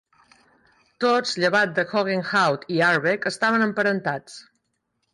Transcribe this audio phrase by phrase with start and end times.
[1.05, 4.45] Tots llevat de Hoogenhout i Ahrbeck estaven emparentats.